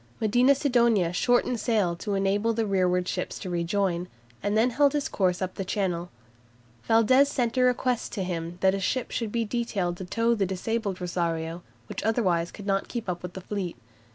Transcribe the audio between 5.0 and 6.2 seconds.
course up Channel.